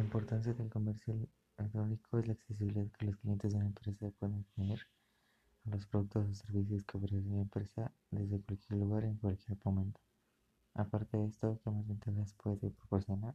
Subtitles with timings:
[0.00, 1.14] importancia del comercio
[1.58, 4.80] electrónico es la accesibilidad que los clientes de una empresa pueden tener
[5.66, 10.00] a los productos o servicios que ofrece la empresa desde cualquier lugar en cualquier momento.
[10.74, 13.34] Aparte de esto, ¿qué más ventajas puede proporcionar?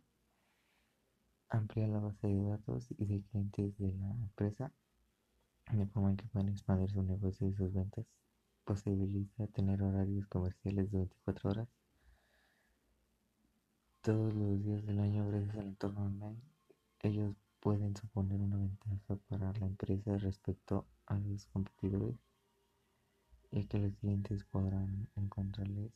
[1.50, 4.72] Amplía la base de datos y de clientes de la empresa,
[5.72, 8.06] de forma en que pueden expandir su negocio y sus ventas.
[8.66, 11.68] Posibilita tener horarios comerciales de 24 horas
[14.08, 16.40] todos los días del año gracias al entorno online.
[17.02, 22.16] Ellos pueden suponer una ventaja para la empresa respecto a los competidores,
[23.52, 25.92] ya que los clientes podrán encontrarles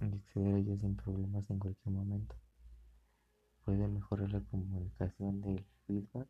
[0.00, 2.34] y acceder a ellos sin problemas en cualquier momento.
[3.64, 6.28] Puede mejorar la comunicación del feedback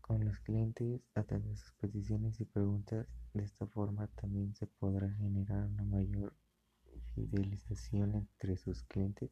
[0.00, 3.08] con los clientes, atender sus peticiones y preguntas.
[3.34, 6.36] De esta forma también se podrá generar una mayor
[7.16, 9.30] fidelización entre sus clientes.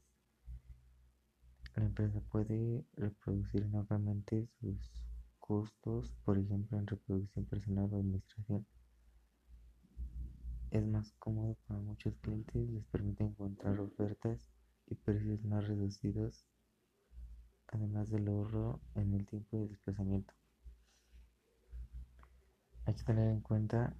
[1.78, 4.90] La empresa puede reproducir enormemente sus
[5.38, 8.66] costos, por ejemplo en reproducción personal o administración.
[10.72, 14.50] Es más cómodo para muchos clientes, les permite encontrar ofertas
[14.88, 16.44] y precios más reducidos,
[17.68, 20.34] además del ahorro en el tiempo de desplazamiento.
[22.86, 23.94] Hay que tener en cuenta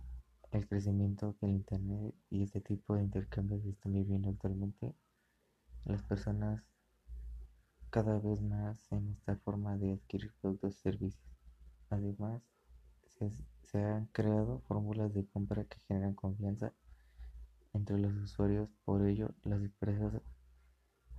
[0.51, 4.97] el crecimiento que el Internet y este tipo de intercambios están viviendo actualmente.
[5.85, 6.65] Las personas
[7.91, 11.25] cada vez más en esta forma de adquirir productos y servicios.
[11.91, 12.42] Además,
[13.62, 16.72] se, han creado fórmulas de compra que generan confianza
[17.75, 20.20] entre los usuarios, por ello las empresas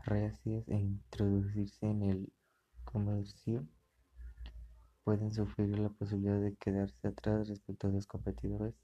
[0.04, 2.34] reacias e introducirse en el
[2.86, 3.68] comercio
[5.04, 8.76] pueden sufrir la posibilidad de quedarse atrás respecto a sus competidores